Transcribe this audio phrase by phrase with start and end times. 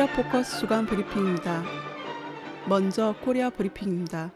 [0.00, 1.62] 코리아 포커스 주간 브리핑입니다.
[2.66, 4.32] 먼저 코리아 브리핑입니다.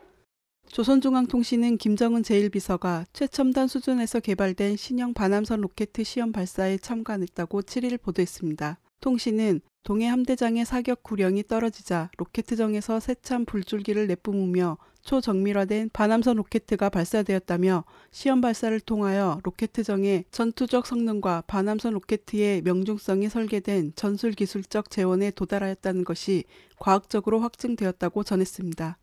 [0.66, 8.78] 조선중앙통신은 김정은 제1비서가 최첨단 수준에서 개발된 신형 반함선 로켓 시험 발사에 참관했다고 7일 보도했습니다.
[9.00, 18.40] 통신은 동해 함대장의 사격 구령이 떨어지자 로켓정에서 세찬 불줄기를 내뿜으며 초정밀화된 반함선 로케트가 발사되었다며 시험
[18.40, 26.44] 발사를 통하여 로켓정의 전투적 성능과 반함선 로켓의 명중성이 설계된 전술 기술적 제원에 도달하였다는 것이
[26.78, 28.98] 과학적으로 확증되었다고 전했습니다.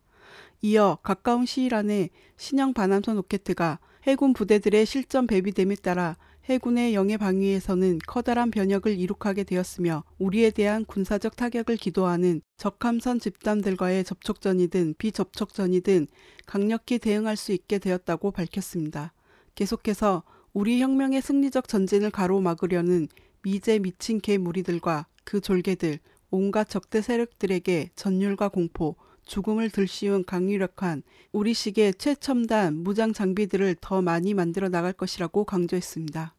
[0.62, 8.00] 이어 가까운 시일 안에 신형 반함선 로켓가 해군 부대들의 실전 배비됨에 따라 해군의 영해 방위에서는
[8.06, 16.08] 커다란 변혁을 이룩하게 되었으며 우리에 대한 군사적 타격을 기도하는 적함선 집단들과의 접촉전이든 비접촉전이든
[16.46, 19.12] 강력히 대응할 수 있게 되었다고 밝혔습니다.
[19.54, 23.06] 계속해서 우리 혁명의 승리적 전진을 가로막으려는
[23.42, 31.98] 미제 미친 개 무리들과 그 졸개들 온갖 적대 세력들에게 전율과 공포, 죽음을 들씌운 강유력한 우리식의
[31.98, 36.34] 최첨단 무장 장비들을 더 많이 만들어 나갈 것이라고 강조했습니다.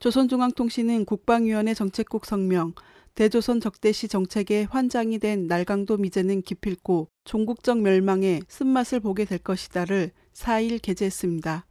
[0.00, 2.74] 조선중앙통신은 국방위원회 정책국 성명,
[3.14, 10.80] 대조선 적대시 정책의 환장이 된 날강도 미제는 기필코 종국적 멸망의 쓴맛을 보게 될 것이다를 4일
[10.80, 11.66] 게재했습니다.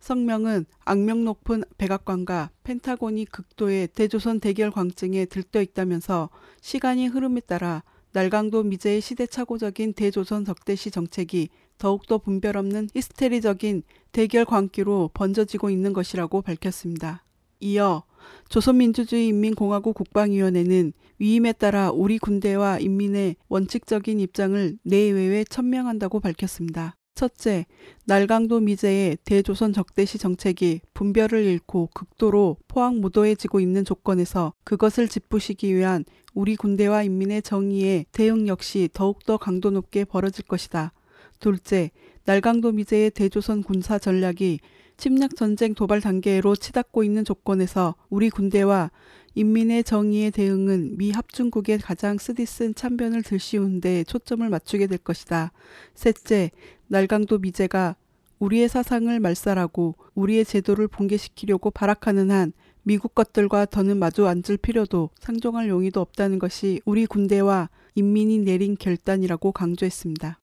[0.00, 6.28] 성명은 악명 높은 백악관과 펜타곤이 극도의 대조선 대결 광증에 들떠 있다면서
[6.60, 13.82] 시간이 흐름에 따라 날강도 미제의 시대착오적인 대조선 적대시 정책이 더욱더 분별 없는 히스테리적인
[14.12, 17.24] 대결 광기로 번져지고 있는 것이라고 밝혔습니다.
[17.60, 18.04] 이어
[18.48, 26.96] 조선민주주의인민공화국 국방위원회는 위임에 따라 우리 군대와 인민의 원칙적인 입장을 내외에 천명한다고 밝혔습니다.
[27.14, 27.66] 첫째,
[28.06, 36.56] 날강도 미제의 대조선 적대시 정책이 분별을 잃고 극도로 포항무도해지고 있는 조건에서 그것을 짚부시기 위한 우리
[36.56, 40.92] 군대와 인민의 정의의 대응 역시 더욱더 강도 높게 벌어질 것이다.
[41.38, 41.90] 둘째,
[42.24, 44.60] 날강도 미제의 대조선 군사 전략이
[44.96, 48.90] 침략 전쟁 도발 단계로 치닫고 있는 조건에서 우리 군대와
[49.34, 55.52] 인민의 정의의 대응은 미 합중국의 가장 쓰디쓴 참변을 들씌운 데 초점을 맞추게 될 것이다.
[55.94, 56.50] 셋째,
[56.88, 57.96] 날강도 미제가
[58.38, 65.68] 우리의 사상을 말살하고 우리의 제도를 붕괴시키려고 발악하는 한 미국 것들과 더는 마주 앉을 필요도 상종할
[65.68, 70.41] 용의도 없다는 것이 우리 군대와 인민이 내린 결단이라고 강조했습니다.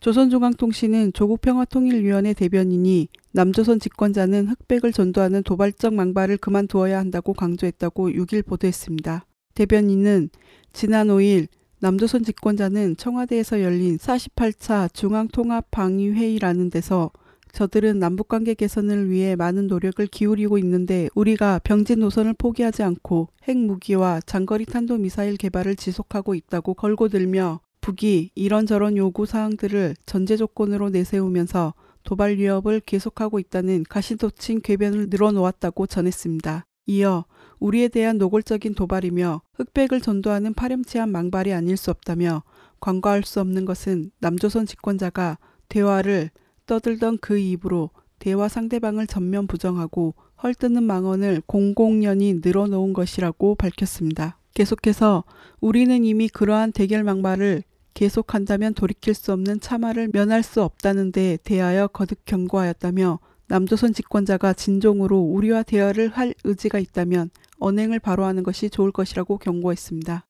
[0.00, 9.26] 조선중앙통신은 조국평화통일위원회 대변인이 남조선 집권자는 흑백을 전도하는 도발적 망발을 그만두어야 한다고 강조했다고 6일 보도했습니다.
[9.54, 10.30] 대변인은
[10.72, 11.48] 지난 5일
[11.80, 17.10] 남조선 집권자는 청와대에서 열린 48차 중앙통합방위회의라는 데서
[17.52, 24.64] 저들은 남북관계 개선을 위해 많은 노력을 기울이고 있는데 우리가 병진 노선을 포기하지 않고 핵무기와 장거리
[24.64, 32.80] 탄도미사일 개발을 지속하고 있다고 걸고 들며 북이 이런저런 요구 사항들을 전제 조건으로 내세우면서 도발 위협을
[32.80, 36.64] 계속하고 있다는 가시도친 궤변을 늘어놓았다고 전했습니다.
[36.86, 37.24] 이어
[37.58, 42.42] 우리에 대한 노골적인 도발이며 흑백을 전도하는 파렴치한 망발이 아닐 수 없다며
[42.80, 46.30] 관과할 수 없는 것은 남조선 집권자가 대화를
[46.66, 54.38] 떠들던 그 입으로 대화 상대방을 전면 부정하고 헐뜯는 망언을 공공연히 늘어놓은 것이라고 밝혔습니다.
[54.54, 55.24] 계속해서
[55.60, 57.62] 우리는 이미 그러한 대결 망발을
[57.94, 63.18] 계속한다면 돌이킬 수 없는 참화를 면할 수 없다는 데 대하여 거듭 경고하였다며
[63.48, 70.24] 남조선 집권자가 진종으로 우리와 대화를 할 의지가 있다면 언행을 바로하는 것이 좋을 것이라고 경고했습니다.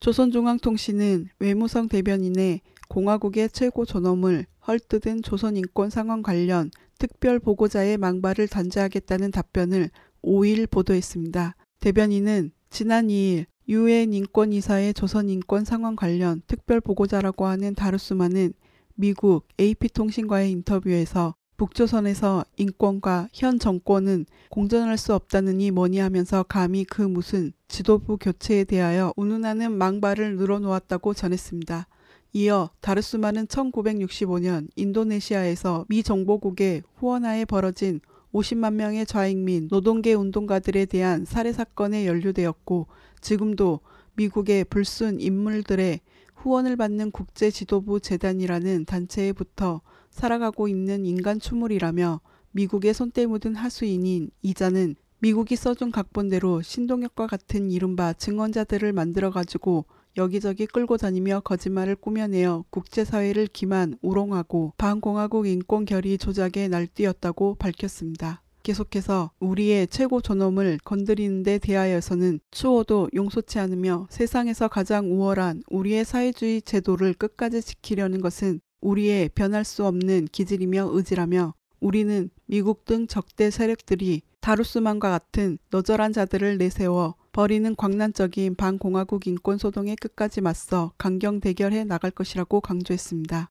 [0.00, 9.90] 조선중앙통신은 외무성 대변인의 공화국의 최고 존엄을 헐뜯은 조선인권 상황 관련 특별 보고자의 망발을 단죄하겠다는 답변을
[10.22, 11.56] 5일 보도했습니다.
[11.80, 18.52] 대변인은 지난 2일 유엔 인권이사의 조선 인권 상황 관련 특별 보고자라고 하는 다루스마는
[18.94, 27.52] 미국 AP통신과의 인터뷰에서 북조선에서 인권과 현 정권은 공존할 수 없다느니 뭐니 하면서 감히 그 무슨
[27.68, 31.86] 지도부 교체에 대하여 운운하는 망발을 늘어놓았다고 전했습니다.
[32.34, 38.00] 이어 다르스마는 1965년 인도네시아에서 미 정보국의 후원하에 벌어진
[38.34, 42.88] 50만 명의 좌익 민 노동계 운동가들에 대한 살해 사건에 연루되었고
[43.20, 43.80] 지금도
[44.14, 46.00] 미국의 불순 인물들의
[46.34, 52.20] 후원을 받는 국제 지도부 재단이라는 단체에 붙어 살아가고 있는 인간 추물이라며
[52.50, 60.96] 미국의 손때 묻은 하수인인 이자는 미국이 써준 각본대로 신동엽과 같은 이른바 증언자들을 만들어가지고 여기저기 끌고
[60.96, 68.42] 다니며 거짓말을 꾸며내어 국제사회를 기만, 우롱하고 반공화국 인권 결의 조작에 날뛰었다고 밝혔습니다.
[68.62, 76.62] 계속해서 우리의 최고 존엄을 건드리는 데 대하여서는 추호도 용서치 않으며 세상에서 가장 우월한 우리의 사회주의
[76.62, 84.22] 제도를 끝까지 지키려는 것은 우리의 변할 수 없는 기질이며 의지라며 우리는 미국 등 적대 세력들이
[84.40, 92.12] 다루스만과 같은 너절한 자들을 내세워 버리는 광란적인 반공화국 인권 소동에 끝까지 맞서 강경 대결해 나갈
[92.12, 93.50] 것이라고 강조했습니다.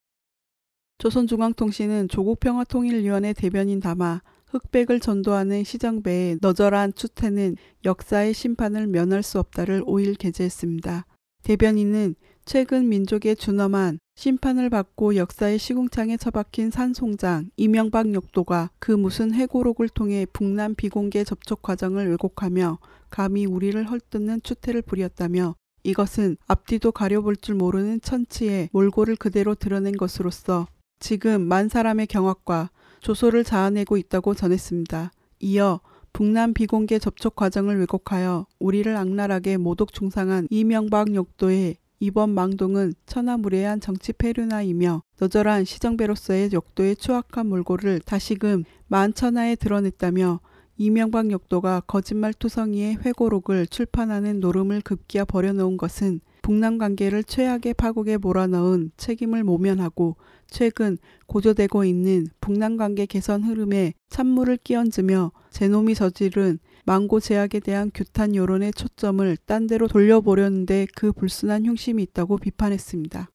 [1.00, 10.18] 조선중앙통신은 조국평화통일위원회 대변인 담아 흑백을 전도하는 시정배의 너절한 추태는 역사의 심판을 면할 수 없다를 5일
[10.18, 11.06] 게재했습니다.
[11.44, 12.16] 대변인은
[12.46, 20.26] 최근 민족의 준엄한 심판을 받고 역사의 시궁창에 처박힌 산송장 이명박 역도가 그 무슨 해고록을 통해
[20.32, 22.78] 북남 비공개 접촉 과정을 왜곡하며
[23.10, 30.68] 감히 우리를 헐뜯는 추태를 부렸다며 이것은 앞뒤도 가려볼 줄 모르는 천치의 몰골을 그대로 드러낸 것으로서
[31.00, 32.70] 지금 만 사람의 경악과
[33.02, 35.12] 조소를 자아내고 있다고 전했습니다.
[35.40, 35.82] 이어
[36.14, 44.12] 북남 비공개 접촉 과정을 왜곡하여 우리를 악랄하게 모독 중상한 이명박 역도의 이번 망동은 천하무례한 정치
[44.12, 50.42] 패륜화이며 너절한 시정배로서의 역도의 추악한 몰골을 다시금 만천하에 드러냈다며
[50.76, 58.92] 이명박 역도가 거짓말 투성이의 회고록을 출판하는 노름을 급기야 버려놓은 것은 북남 관계를 최악의 파국에 몰아넣은
[58.98, 60.18] 책임을 모면하고
[60.48, 60.98] 최근
[61.28, 68.74] 고조되고 있는 북남 관계 개선 흐름에 찬물을 끼얹으며 제놈이 저지른 망고 제약에 대한 규탄 여론의
[68.74, 73.30] 초점을 딴 데로 돌려보려는데 그 불순한 흉심이 있다고 비판했습니다.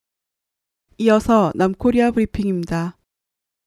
[0.99, 2.97] 이어서 남코리아 브리핑입니다.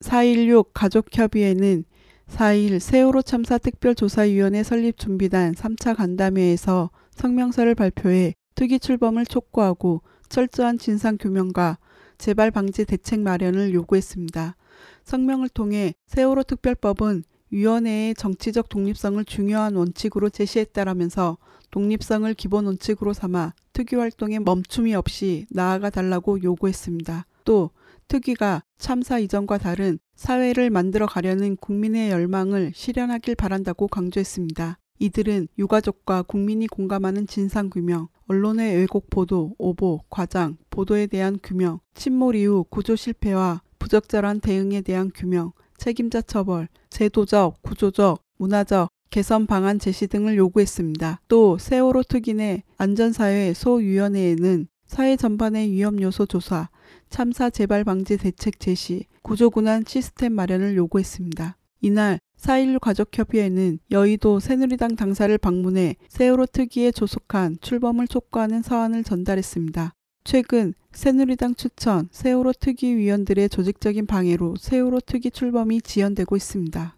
[0.02, 1.86] 4.16 가족협의회는
[2.28, 11.78] 4일 세월호 참사 특별조사위원회 설립 준비단 3차 간담회에서 성명서를 발표해 특위 출범을 촉구하고 철저한 진상규명과
[12.18, 14.56] 재발 방지 대책 마련을 요구했습니다.
[15.04, 21.38] 성명을 통해 세월호 특별법은 위원회의 정치적 독립성을 중요한 원칙으로 제시했다라면서
[21.70, 27.26] 독립성을 기본 원칙으로 삼아 특위 활동에 멈춤이 없이 나아가 달라고 요구했습니다.
[27.46, 27.72] 또
[28.08, 34.78] 특위가 참사 이전과 다른 사회를 만들어 가려는 국민의 열망을 실현하길 바란다고 강조했습니다.
[35.00, 42.66] 이들은 유가족과 국민이 공감하는 진상규명, 언론의 왜곡 보도, 오보, 과장, 보도에 대한 규명, 침몰 이후
[42.70, 50.38] 구조 실패와 부적절한 대응에 대한 규명, 책임자 처벌, 제도적, 구조적, 문화적 개선 방안 제시 등을
[50.38, 51.22] 요구했습니다.
[51.28, 56.70] 또 세월호 특인의 안전사회 소위원회에는 사회 전반의 위험 요소 조사,
[57.10, 61.58] 참사 재발 방지 대책 제시, 구조군안 시스템 마련을 요구했습니다.
[61.82, 69.96] 이날 4.16 가족협의회는 여의도 새누리당 당사를 방문해 세월호 특위에 조속한 출범을 촉구하는 서한을 전달했습니다.
[70.24, 76.98] 최근 새누리당 추천 세월호 특위 위원들의 조직적인 방해로 세월호 특위 출범이 지연되고 있습니다.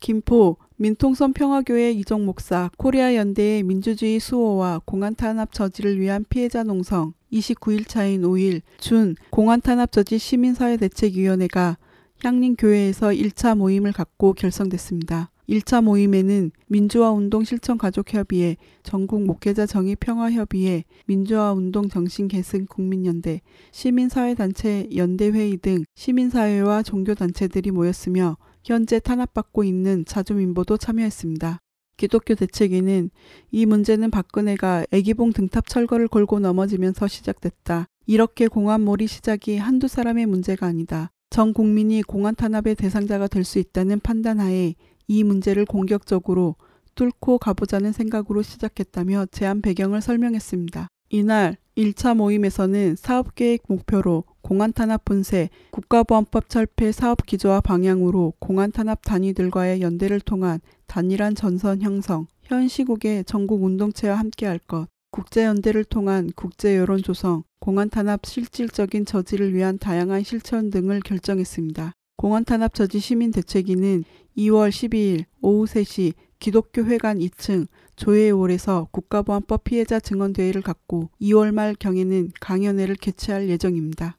[0.00, 7.14] 김포 민통선 평화교회 이정 목사 코리아 연대의 민주주의 수호와 공안 탄압 저지를 위한 피해자 농성
[7.32, 11.78] 29일 차인 5일 준 공안 탄압 저지 시민사회 대책위원회가
[12.22, 15.30] 향림교회에서 1차 모임을 갖고 결성됐습니다.
[15.48, 27.70] 1차 모임에는 민주화운동 실천가족협의회, 전국 목회자 정의평화협의회, 민주화운동 정신계승 국민연대, 시민사회단체 연대회의 등 시민사회와 종교단체들이
[27.70, 31.60] 모였으며 현재 탄압받고 있는 자주민보도 참여했습니다.
[31.96, 33.10] 기독교 대책위는
[33.52, 37.86] 이 문제는 박근혜가 애기봉 등탑 철거를 걸고 넘어지면서 시작됐다.
[38.06, 41.10] 이렇게 공안몰이 시작이 한두 사람의 문제가 아니다.
[41.30, 44.74] 전 국민이 공안 탄압의 대상자가 될 수 있다는 판단하에
[45.08, 46.56] 이 문제를 공격적으로
[46.94, 50.88] 뚫고 가보자는 생각으로 시작했다며 제안 배경을 설명했습니다.
[51.10, 60.20] 이날 1차 모임에서는 사업계획 목표로 공안탄압 분쇄, 국가보안법 철폐 사업 기조와 방향으로 공안탄압 단위들과의 연대를
[60.20, 67.42] 통한 단일한 전선 형성, 현 시국의 전국 운동체와 함께할 것, 국제연대를 통한 국제 여론 조성,
[67.58, 71.92] 공안탄압 실질적인 저지를 위한 다양한 실천 등을 결정했습니다.
[72.16, 74.04] 공안탄압 저지 시민 대책위는
[74.36, 77.66] 2월 12일 오후 3시 기독교 회관 2층
[77.96, 84.18] 조회홀에서 국가보안법 피해자 증언대회를 갖고 2월 말 경에는 강연회를 개최할 예정입니다.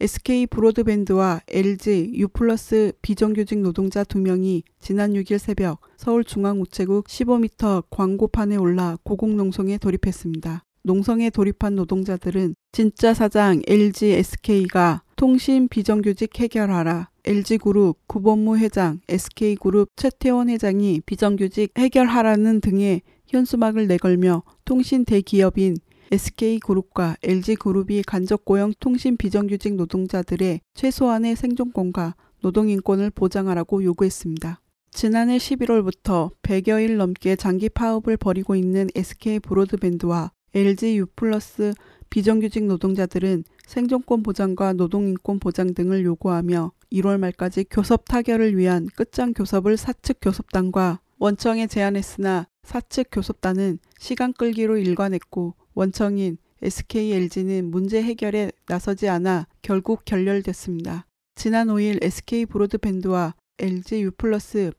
[0.00, 9.78] SK 브로드밴드와 LG U+플러스 비정규직 노동자 2명이 지난 6일 새벽 서울중앙우체국 15m 광고판에 올라 고공농성에
[9.78, 10.64] 돌입했습니다.
[10.82, 17.08] 농성에 돌입한 노동자들은 진짜 사장 LG SK가 통신 비정규직 해결하라.
[17.24, 25.76] LG그룹 구본무 회장, SK그룹 최태원 회장이 비정규직 해결하라는 등의 현수막을 내걸며 통신 대기업인
[26.12, 34.60] SK그룹과 LG그룹이 간접 고용 통신 비정규직 노동자들의 최소한의 생존권과 노동인권을 보장하라고 요구했습니다.
[34.90, 41.72] 지난해 11월부터 100여일 넘게 장기 파업을 벌이고 있는 SK 브로드밴드와 LG U+플러스
[42.14, 49.76] 비정규직 노동자들은 생존권 보장과 노동인권 보장 등을 요구하며 1월 말까지 교섭 타결을 위한 끝장 교섭을
[49.76, 59.08] 사측 교섭단과 원청에 제안했으나 사측 교섭단은 시간 끌기로 일관했고 원청인 SK LG는 문제 해결에 나서지
[59.08, 61.06] 않아 결국 결렬됐습니다.
[61.34, 64.12] 지난 5일 SK 브로드밴드와 LG U+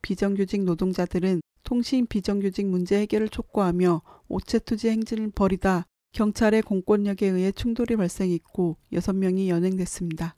[0.02, 5.86] 비정규직 노동자들은 통신 비정규직 문제 해결을 촉구하며 오체 투지 행진을 벌이다
[6.16, 10.38] 경찰의 공권력에 의해 충돌이 발생했고 6명이 연행됐습니다.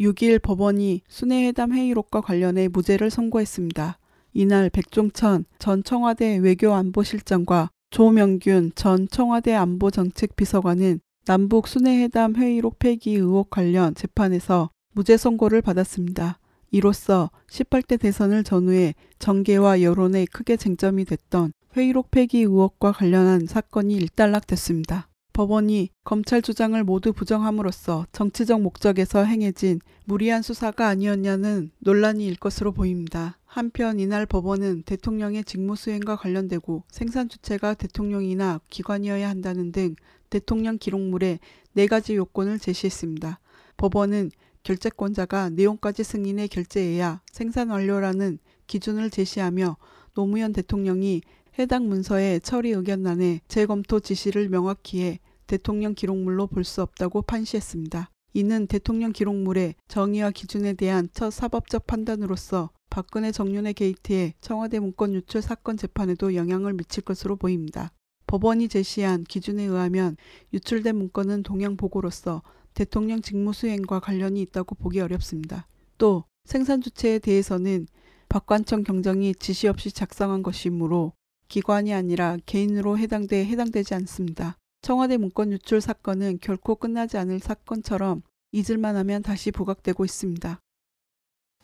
[0.00, 4.00] 6일 법원이 순회회담 회의록과 관련해 무죄를 선고했습니다.
[4.32, 13.94] 이날 백종천 전 청와대 외교안보실장과 조명균 전 청와대 안보정책비서관은 남북 순회회담 회의록 폐기 의혹 관련
[13.94, 16.40] 재판에서 무죄 선고를 받았습니다.
[16.72, 25.08] 이로써 18대 대선을 전후해 정계와 여론에 크게 쟁점이 됐던 회의록 폐기 의혹과 관련한 사건이 일단락됐습니다.
[25.32, 33.38] 법원이 검찰 주장을 모두 부정함으로써 정치적 목적에서 행해진 무리한 수사가 아니었냐는 논란이 일 것으로 보입니다.
[33.44, 39.96] 한편 이날 법원은 대통령의 직무 수행과 관련되고 생산 주체가 대통령이나 기관이어야 한다는 등
[40.30, 41.40] 대통령 기록물에
[41.72, 43.40] 네 가지 요건을 제시했습니다.
[43.76, 44.30] 법원은
[44.62, 48.38] 결재권자가 내용까지 승인해 결재해야 생산 완료라는
[48.68, 49.76] 기준을 제시하며
[50.14, 51.22] 노무현 대통령이
[51.56, 58.10] 해당 문서의 처리 의견란에 재검토 지시를 명확히 해 대통령 기록물로 볼 수 없다고 판시했습니다.
[58.32, 65.42] 이는 대통령 기록물의 정의와 기준에 대한 첫 사법적 판단으로서 박근혜 정윤회 게이트의 청와대 문건 유출
[65.42, 67.92] 사건 재판에도 영향을 미칠 것으로 보입니다.
[68.26, 70.16] 법원이 제시한 기준에 의하면
[70.52, 72.42] 유출된 문건은 동양 보고로서
[72.72, 75.68] 대통령 직무 수행과 관련이 있다고 보기 어렵습니다.
[75.98, 77.86] 또 생산 주체에 대해서는
[78.28, 81.12] 박관청 경정이 지시 없이 작성한 것이므로
[81.48, 84.56] 기관이 아니라 개인으로 해당돼 해당되지 않습니다.
[84.82, 88.22] 청와대 문건 유출 사건은 결코 끝나지 않을 사건처럼
[88.52, 90.60] 잊을만 하면 다시 부각되고 있습니다.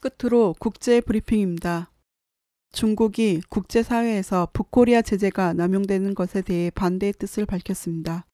[0.01, 1.91] 끝으로 국제 브리핑입니다.
[2.73, 8.27] 중국이 국제사회에서 북코리아 제재가 남용되는 것에 대해 반대의 뜻을 밝혔습니다.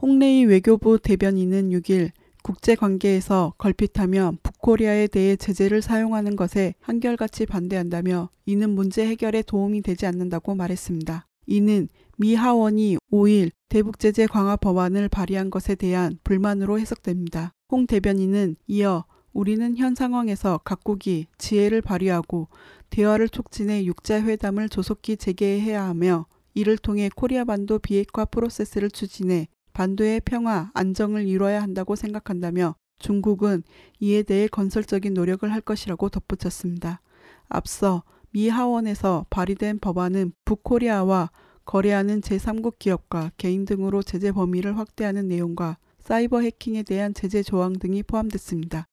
[0.00, 2.10] 홍레이 외교부 대변인은 6일
[2.44, 10.04] 국제 관계에서 걸핏하며 북코리아에 대해 제재를 사용하는 것에 한결같이 반대한다며 이는 문제 해결에 도움이 되지
[10.04, 11.26] 않는다고 말했습니다.
[11.46, 17.54] 이는 미 하원이 5일 대북제재 강화 법안을 발의한 것에 대한 불만으로 해석됩니다.
[17.72, 22.48] 홍 대변인은 이어 우리는 현 상황에서 각국이 지혜를 발휘하고
[22.90, 30.70] 대화를 촉진해 육자회담을 조속히 재개해야 하며 이를 통해 코리아 반도 비핵화 프로세스를 추진해 반도의 평화,
[30.72, 33.64] 안정을 이뤄야 한다고 생각한다며 중국은
[34.00, 37.00] 이에 대해 건설적인 노력을 할 것이라고 덧붙였습니다.
[37.48, 41.30] 앞서 미 하원에서 발의된 법안은 북코리아와
[41.64, 48.02] 거래하는 제3국 기업과 개인 등으로 제재 범위를 확대하는 내용과 사이버 해킹에 대한 제재 조항 등이
[48.04, 48.86] 포함됐습니다.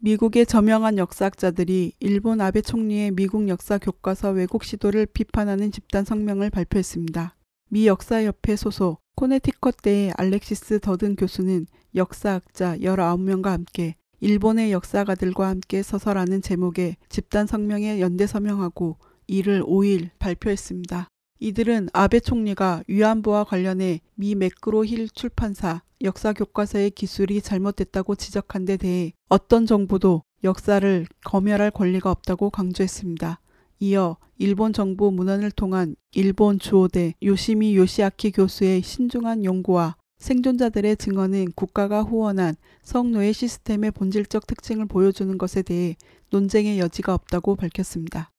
[0.00, 7.37] 미국의 저명한 역사학자들이 일본 아베 총리의 미국 역사 교과서 왜곡 시도를 비판하는 집단 성명을 발표했습니다.
[7.70, 16.96] 미 역사협회 소속 코네티컷대의 알렉시스 더든 교수는 역사학자 19명과 함께 일본의 역사가들과 함께 서서라는 제목의
[17.10, 18.96] 집단 성명에 연대 서명하고
[19.26, 21.08] 이를 5일 발표했습니다.
[21.40, 28.78] 이들은 아베 총리가 위안부와 관련해 미 맥그로 힐 출판사 역사 교과서의 기술이 잘못됐다고 지적한 데
[28.78, 33.40] 대해 어떤 정부도 역사를 검열할 권리가 없다고 강조했습니다.
[33.80, 42.02] 이어 일본 정부 문헌을 통한 일본 주호대 요시미 요시아키 교수의 신중한 연구와 생존자들의 증언은 국가가
[42.02, 45.96] 후원한 성노예 시스템의 본질적 특징을 보여주는 것에 대해
[46.30, 48.30] 논쟁의 여지가 없다고 밝혔습니다.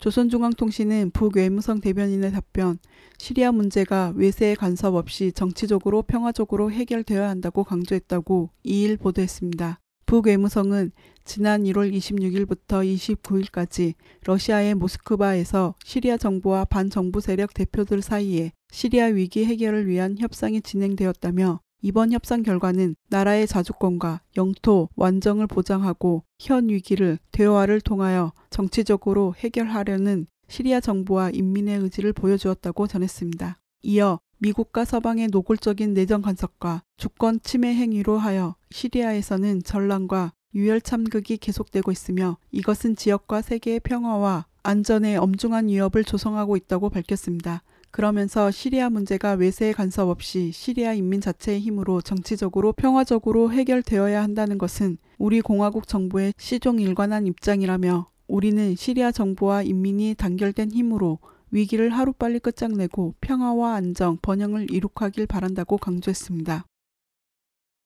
[0.00, 2.78] 조선중앙통신은 북외무성 대변인의 답변,
[3.18, 9.78] 시리아 문제가 외세의 간섭 없이 정치적으로 평화적으로 해결되어야 한다고 강조했다고 2일 보도했습니다.
[10.10, 10.90] 북외무성은
[11.24, 19.86] 지난 1월 26일부터 29일까지 러시아의 모스크바에서 시리아 정부와 반정부 세력 대표들 사이에 시리아 위기 해결을
[19.86, 28.32] 위한 협상이 진행되었다며 이번 협상 결과는 나라의 자주권과 영토 완정을 보장하고 현 위기를 대화를 통하여
[28.50, 33.60] 정치적으로 해결하려는 시리아 정부와 인민의 의지를 보여주었다고 전했습니다.
[33.82, 41.92] 이어 미국과 서방의 노골적인 내정 간섭과 주권 침해 행위로 하여 시리아에서는 전란과 유혈 참극이 계속되고
[41.92, 47.62] 있으며 이것은 지역과 세계의 평화와 안전에 엄중한 위협을 조성하고 있다고 밝혔습니다.
[47.90, 54.96] 그러면서 시리아 문제가 외세의 간섭 없이 시리아 인민 자체의 힘으로 정치적으로 평화적으로 해결되어야 한다는 것은
[55.18, 61.18] 우리 공화국 정부의 시종 일관한 입장이라며 우리는 시리아 정부와 인민이 단결된 힘으로
[61.50, 66.64] 위기를 하루빨리 끝장내고 평화와 안정, 번영을 이룩하길 바란다고 강조했습니다.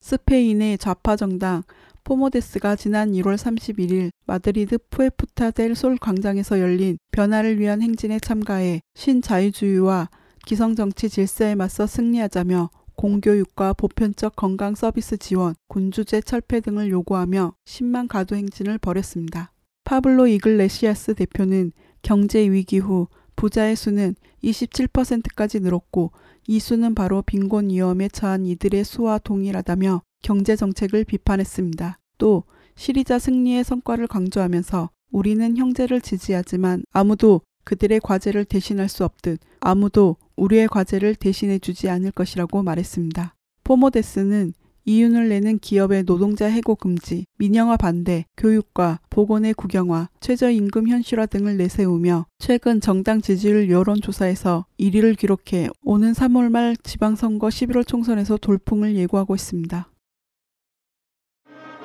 [0.00, 1.62] 스페인의 좌파 정당
[2.04, 10.10] 포데모스가 지난 1월 31일 마드리드 푸에르타 델 솔 광장에서 열린 변화를 위한 행진에 참가해 신자유주의와
[10.44, 18.36] 기성정치 질서에 맞서 승리하자며 공교육과 보편적 건강 서비스 지원, 군주제 철폐 등을 요구하며 10만 가도
[18.36, 19.52] 행진을 벌였습니다.
[19.84, 26.12] 파블로 이글레시아스 대표는 경제 위기 후 부자의 수는 27%까지 늘었고
[26.46, 31.98] 이 수는 바로 빈곤 위험에 처한 이들의 수와 동일하다며 경제 정책을 비판했습니다.
[32.18, 32.44] 또
[32.76, 40.68] 시리자 승리의 성과를 강조하면서 우리는 형제를 지지하지만 아무도 그들의 과제를 대신할 수 없듯 아무도 우리의
[40.68, 43.34] 과제를 대신해 주지 않을 것이라고 말했습니다.
[43.62, 44.52] 포모데스는
[44.84, 52.26] 이윤을 내는 기업의 노동자 해고 금지, 민영화 반대, 교육과 보건의 국영화, 최저임금 현실화 등을 내세우며
[52.38, 59.88] 최근 정당 지지율 여론조사에서 1위를 기록해 오는 3월 말 지방선거 11월 총선에서 돌풍을 예고하고 있습니다.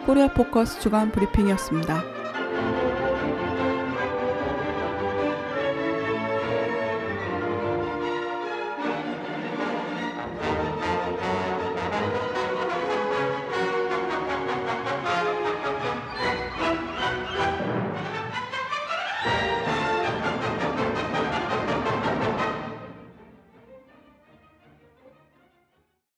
[0.05, 2.18] 코리아 포커스 주간 브리핑이었습니다.